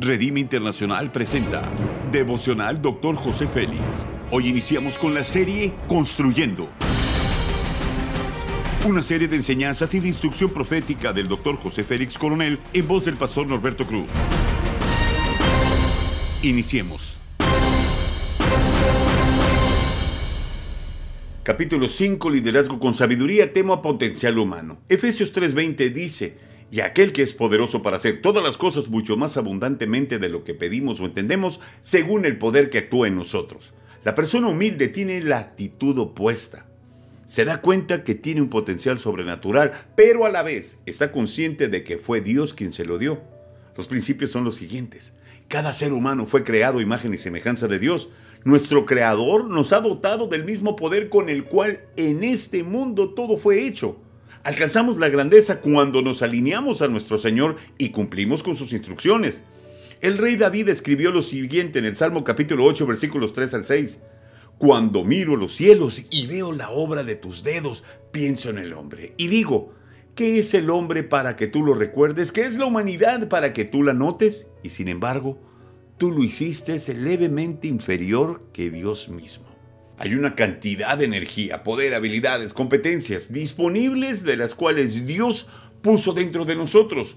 Redime 0.00 0.38
Internacional 0.38 1.10
presenta 1.10 1.68
Devocional 2.12 2.80
Dr. 2.80 3.16
José 3.16 3.48
Félix. 3.48 4.06
Hoy 4.30 4.46
iniciamos 4.46 4.96
con 4.96 5.12
la 5.12 5.24
serie 5.24 5.74
Construyendo. 5.88 6.68
Una 8.86 9.02
serie 9.02 9.26
de 9.26 9.34
enseñanzas 9.34 9.92
y 9.94 9.98
de 9.98 10.06
instrucción 10.06 10.50
profética 10.50 11.12
del 11.12 11.26
Dr. 11.26 11.56
José 11.56 11.82
Félix 11.82 12.16
Coronel 12.16 12.60
en 12.72 12.86
voz 12.86 13.06
del 13.06 13.16
pastor 13.16 13.48
Norberto 13.48 13.88
Cruz. 13.88 14.06
Iniciemos. 16.42 17.18
Capítulo 21.42 21.88
5, 21.88 22.30
Liderazgo 22.30 22.78
con 22.78 22.94
Sabiduría, 22.94 23.52
tema 23.52 23.82
potencial 23.82 24.38
humano. 24.38 24.78
Efesios 24.88 25.32
3:20 25.34 25.92
dice, 25.92 26.38
y 26.70 26.80
aquel 26.80 27.12
que 27.12 27.22
es 27.22 27.32
poderoso 27.32 27.82
para 27.82 27.96
hacer 27.96 28.20
todas 28.20 28.44
las 28.44 28.58
cosas 28.58 28.88
mucho 28.88 29.16
más 29.16 29.36
abundantemente 29.36 30.18
de 30.18 30.28
lo 30.28 30.44
que 30.44 30.54
pedimos 30.54 31.00
o 31.00 31.06
entendemos, 31.06 31.60
según 31.80 32.24
el 32.24 32.38
poder 32.38 32.68
que 32.70 32.78
actúa 32.78 33.08
en 33.08 33.16
nosotros. 33.16 33.72
La 34.04 34.14
persona 34.14 34.48
humilde 34.48 34.88
tiene 34.88 35.22
la 35.22 35.38
actitud 35.38 35.98
opuesta. 35.98 36.66
Se 37.26 37.44
da 37.44 37.60
cuenta 37.60 38.04
que 38.04 38.14
tiene 38.14 38.40
un 38.40 38.48
potencial 38.48 38.98
sobrenatural, 38.98 39.72
pero 39.96 40.24
a 40.24 40.30
la 40.30 40.42
vez 40.42 40.78
está 40.86 41.12
consciente 41.12 41.68
de 41.68 41.84
que 41.84 41.98
fue 41.98 42.20
Dios 42.20 42.54
quien 42.54 42.72
se 42.72 42.84
lo 42.84 42.98
dio. 42.98 43.22
Los 43.76 43.86
principios 43.86 44.30
son 44.30 44.44
los 44.44 44.56
siguientes. 44.56 45.14
Cada 45.46 45.72
ser 45.72 45.92
humano 45.92 46.26
fue 46.26 46.44
creado 46.44 46.80
imagen 46.80 47.14
y 47.14 47.18
semejanza 47.18 47.68
de 47.68 47.78
Dios. 47.78 48.08
Nuestro 48.44 48.86
Creador 48.86 49.44
nos 49.44 49.72
ha 49.72 49.80
dotado 49.80 50.26
del 50.26 50.44
mismo 50.44 50.76
poder 50.76 51.08
con 51.08 51.28
el 51.28 51.44
cual 51.44 51.80
en 51.96 52.24
este 52.24 52.62
mundo 52.62 53.14
todo 53.14 53.36
fue 53.36 53.66
hecho. 53.66 54.00
Alcanzamos 54.44 54.98
la 54.98 55.08
grandeza 55.08 55.60
cuando 55.60 56.00
nos 56.00 56.22
alineamos 56.22 56.80
a 56.80 56.88
nuestro 56.88 57.18
Señor 57.18 57.56
y 57.76 57.90
cumplimos 57.90 58.42
con 58.42 58.56
sus 58.56 58.72
instrucciones. 58.72 59.42
El 60.00 60.16
rey 60.16 60.36
David 60.36 60.68
escribió 60.68 61.10
lo 61.10 61.22
siguiente 61.22 61.80
en 61.80 61.84
el 61.84 61.96
Salmo 61.96 62.22
capítulo 62.22 62.64
8 62.64 62.86
versículos 62.86 63.32
3 63.32 63.54
al 63.54 63.64
6. 63.64 63.98
Cuando 64.56 65.04
miro 65.04 65.34
los 65.36 65.54
cielos 65.54 66.06
y 66.10 66.26
veo 66.28 66.52
la 66.52 66.70
obra 66.70 67.02
de 67.02 67.16
tus 67.16 67.42
dedos, 67.42 67.82
pienso 68.12 68.50
en 68.50 68.58
el 68.58 68.72
hombre 68.74 69.12
y 69.16 69.26
digo, 69.26 69.74
¿qué 70.14 70.38
es 70.38 70.54
el 70.54 70.70
hombre 70.70 71.02
para 71.02 71.34
que 71.34 71.48
tú 71.48 71.64
lo 71.64 71.74
recuerdes? 71.74 72.30
¿Qué 72.30 72.42
es 72.42 72.58
la 72.58 72.66
humanidad 72.66 73.28
para 73.28 73.52
que 73.52 73.64
tú 73.64 73.82
la 73.82 73.92
notes? 73.92 74.48
Y 74.62 74.70
sin 74.70 74.88
embargo, 74.88 75.38
tú 75.96 76.12
lo 76.12 76.22
hiciste 76.22 76.78
levemente 76.94 77.66
inferior 77.66 78.42
que 78.52 78.70
Dios 78.70 79.08
mismo. 79.08 79.47
Hay 80.00 80.14
una 80.14 80.36
cantidad 80.36 80.96
de 80.96 81.06
energía, 81.06 81.64
poder, 81.64 81.92
habilidades, 81.94 82.52
competencias 82.52 83.32
disponibles 83.32 84.22
de 84.22 84.36
las 84.36 84.54
cuales 84.54 85.04
Dios 85.06 85.48
puso 85.82 86.12
dentro 86.12 86.44
de 86.44 86.54
nosotros. 86.54 87.16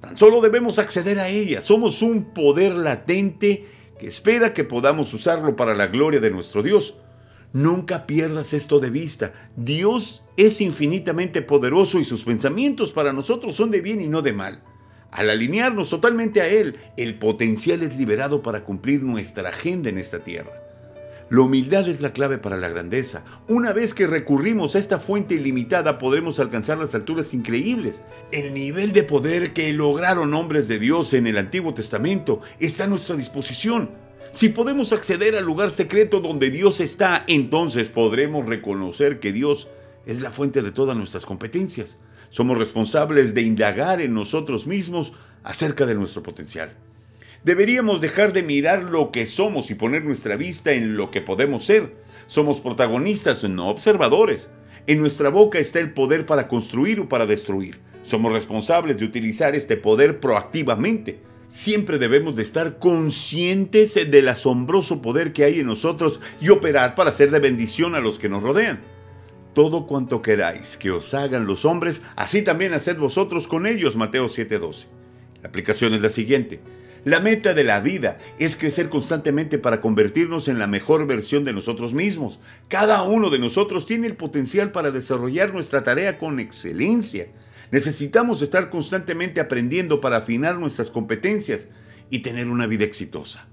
Tan 0.00 0.18
solo 0.18 0.40
debemos 0.40 0.80
acceder 0.80 1.20
a 1.20 1.28
ellas. 1.28 1.64
Somos 1.64 2.02
un 2.02 2.34
poder 2.34 2.72
latente 2.72 3.66
que 3.98 4.08
espera 4.08 4.52
que 4.52 4.64
podamos 4.64 5.14
usarlo 5.14 5.54
para 5.54 5.76
la 5.76 5.86
gloria 5.86 6.18
de 6.18 6.32
nuestro 6.32 6.64
Dios. 6.64 6.96
Nunca 7.52 8.06
pierdas 8.06 8.52
esto 8.54 8.80
de 8.80 8.90
vista. 8.90 9.32
Dios 9.56 10.24
es 10.36 10.60
infinitamente 10.60 11.42
poderoso 11.42 12.00
y 12.00 12.04
sus 12.04 12.24
pensamientos 12.24 12.92
para 12.92 13.12
nosotros 13.12 13.54
son 13.54 13.70
de 13.70 13.80
bien 13.80 14.00
y 14.00 14.08
no 14.08 14.20
de 14.20 14.32
mal. 14.32 14.64
Al 15.12 15.30
alinearnos 15.30 15.90
totalmente 15.90 16.40
a 16.40 16.48
Él, 16.48 16.76
el 16.96 17.18
potencial 17.18 17.84
es 17.84 17.96
liberado 17.96 18.42
para 18.42 18.64
cumplir 18.64 19.02
nuestra 19.04 19.48
agenda 19.48 19.88
en 19.88 19.98
esta 19.98 20.24
tierra. 20.24 20.65
La 21.28 21.40
humildad 21.40 21.88
es 21.88 22.00
la 22.00 22.12
clave 22.12 22.38
para 22.38 22.56
la 22.56 22.68
grandeza. 22.68 23.24
Una 23.48 23.72
vez 23.72 23.94
que 23.94 24.06
recurrimos 24.06 24.76
a 24.76 24.78
esta 24.78 25.00
fuente 25.00 25.34
ilimitada 25.34 25.98
podremos 25.98 26.38
alcanzar 26.38 26.78
las 26.78 26.94
alturas 26.94 27.34
increíbles. 27.34 28.04
El 28.30 28.54
nivel 28.54 28.92
de 28.92 29.02
poder 29.02 29.52
que 29.52 29.72
lograron 29.72 30.34
hombres 30.34 30.68
de 30.68 30.78
Dios 30.78 31.14
en 31.14 31.26
el 31.26 31.36
Antiguo 31.36 31.74
Testamento 31.74 32.42
está 32.60 32.84
a 32.84 32.86
nuestra 32.86 33.16
disposición. 33.16 33.90
Si 34.30 34.50
podemos 34.50 34.92
acceder 34.92 35.34
al 35.34 35.44
lugar 35.44 35.72
secreto 35.72 36.20
donde 36.20 36.52
Dios 36.52 36.78
está, 36.78 37.24
entonces 37.26 37.90
podremos 37.90 38.46
reconocer 38.46 39.18
que 39.18 39.32
Dios 39.32 39.66
es 40.06 40.22
la 40.22 40.30
fuente 40.30 40.62
de 40.62 40.70
todas 40.70 40.96
nuestras 40.96 41.26
competencias. 41.26 41.96
Somos 42.28 42.56
responsables 42.56 43.34
de 43.34 43.42
indagar 43.42 44.00
en 44.00 44.14
nosotros 44.14 44.68
mismos 44.68 45.12
acerca 45.42 45.86
de 45.86 45.96
nuestro 45.96 46.22
potencial. 46.22 46.72
Deberíamos 47.46 48.00
dejar 48.00 48.32
de 48.32 48.42
mirar 48.42 48.82
lo 48.82 49.12
que 49.12 49.24
somos 49.24 49.70
y 49.70 49.76
poner 49.76 50.04
nuestra 50.04 50.34
vista 50.34 50.72
en 50.72 50.96
lo 50.96 51.12
que 51.12 51.20
podemos 51.20 51.64
ser. 51.64 51.94
Somos 52.26 52.58
protagonistas, 52.60 53.44
no 53.44 53.68
observadores. 53.68 54.50
En 54.88 54.98
nuestra 54.98 55.28
boca 55.28 55.60
está 55.60 55.78
el 55.78 55.92
poder 55.92 56.26
para 56.26 56.48
construir 56.48 56.98
o 56.98 57.08
para 57.08 57.24
destruir. 57.24 57.78
Somos 58.02 58.32
responsables 58.32 58.96
de 58.96 59.04
utilizar 59.04 59.54
este 59.54 59.76
poder 59.76 60.18
proactivamente. 60.18 61.20
Siempre 61.46 61.98
debemos 61.98 62.34
de 62.34 62.42
estar 62.42 62.80
conscientes 62.80 63.94
del 63.94 64.28
asombroso 64.28 65.00
poder 65.00 65.32
que 65.32 65.44
hay 65.44 65.60
en 65.60 65.66
nosotros 65.66 66.18
y 66.40 66.48
operar 66.48 66.96
para 66.96 67.12
ser 67.12 67.30
de 67.30 67.38
bendición 67.38 67.94
a 67.94 68.00
los 68.00 68.18
que 68.18 68.28
nos 68.28 68.42
rodean 68.42 68.82
todo 69.54 69.86
cuanto 69.86 70.20
queráis 70.20 70.76
que 70.76 70.90
os 70.90 71.14
hagan 71.14 71.46
los 71.46 71.64
hombres, 71.64 72.02
así 72.14 72.42
también 72.42 72.74
haced 72.74 72.98
vosotros 72.98 73.48
con 73.48 73.66
ellos. 73.66 73.96
Mateo 73.96 74.26
7:12. 74.28 74.86
La 75.40 75.48
aplicación 75.48 75.94
es 75.94 76.02
la 76.02 76.10
siguiente. 76.10 76.60
La 77.06 77.20
meta 77.20 77.54
de 77.54 77.62
la 77.62 77.78
vida 77.78 78.18
es 78.40 78.56
crecer 78.56 78.88
constantemente 78.88 79.58
para 79.58 79.80
convertirnos 79.80 80.48
en 80.48 80.58
la 80.58 80.66
mejor 80.66 81.06
versión 81.06 81.44
de 81.44 81.52
nosotros 81.52 81.94
mismos. 81.94 82.40
Cada 82.66 83.04
uno 83.04 83.30
de 83.30 83.38
nosotros 83.38 83.86
tiene 83.86 84.08
el 84.08 84.16
potencial 84.16 84.72
para 84.72 84.90
desarrollar 84.90 85.52
nuestra 85.52 85.84
tarea 85.84 86.18
con 86.18 86.40
excelencia. 86.40 87.28
Necesitamos 87.70 88.42
estar 88.42 88.70
constantemente 88.70 89.38
aprendiendo 89.38 90.00
para 90.00 90.16
afinar 90.16 90.58
nuestras 90.58 90.90
competencias 90.90 91.68
y 92.10 92.22
tener 92.22 92.48
una 92.48 92.66
vida 92.66 92.82
exitosa. 92.82 93.46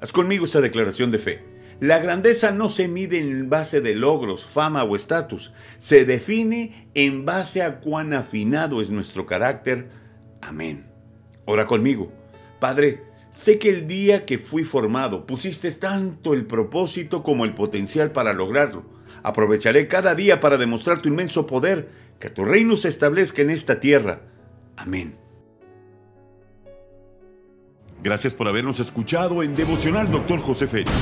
Haz 0.00 0.10
conmigo 0.10 0.46
esta 0.46 0.62
declaración 0.62 1.10
de 1.10 1.18
fe. 1.18 1.44
La 1.80 1.98
grandeza 1.98 2.52
no 2.52 2.70
se 2.70 2.88
mide 2.88 3.18
en 3.18 3.50
base 3.50 3.82
de 3.82 3.94
logros, 3.94 4.46
fama 4.46 4.82
o 4.82 4.96
estatus, 4.96 5.52
se 5.76 6.06
define 6.06 6.88
en 6.94 7.26
base 7.26 7.60
a 7.60 7.80
cuán 7.80 8.14
afinado 8.14 8.80
es 8.80 8.88
nuestro 8.88 9.26
carácter. 9.26 9.90
Amén. 10.40 10.86
Ora 11.44 11.66
conmigo. 11.66 12.23
Padre, 12.58 13.04
sé 13.30 13.58
que 13.58 13.70
el 13.70 13.86
día 13.86 14.24
que 14.26 14.38
fui 14.38 14.64
formado 14.64 15.26
pusiste 15.26 15.70
tanto 15.72 16.34
el 16.34 16.46
propósito 16.46 17.22
como 17.22 17.44
el 17.44 17.54
potencial 17.54 18.12
para 18.12 18.32
lograrlo. 18.32 18.84
Aprovecharé 19.22 19.88
cada 19.88 20.14
día 20.14 20.40
para 20.40 20.56
demostrar 20.56 21.00
tu 21.00 21.08
inmenso 21.08 21.46
poder, 21.46 21.88
que 22.18 22.30
tu 22.30 22.44
reino 22.44 22.76
se 22.76 22.88
establezca 22.88 23.42
en 23.42 23.50
esta 23.50 23.80
tierra. 23.80 24.22
Amén. 24.76 25.16
Gracias 28.02 28.34
por 28.34 28.48
habernos 28.48 28.80
escuchado 28.80 29.42
en 29.42 29.56
Devocional 29.56 30.10
Dr. 30.10 30.38
José 30.40 30.66
Félix. 30.66 30.92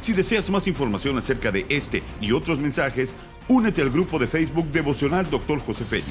Si 0.00 0.12
deseas 0.12 0.50
más 0.50 0.66
información 0.66 1.16
acerca 1.16 1.50
de 1.50 1.64
este 1.68 2.02
y 2.20 2.32
otros 2.32 2.58
mensajes, 2.58 3.14
únete 3.48 3.80
al 3.80 3.90
grupo 3.90 4.18
de 4.18 4.26
Facebook 4.26 4.66
Devocional 4.70 5.30
Dr. 5.30 5.60
José 5.60 5.84
Félix. 5.84 6.10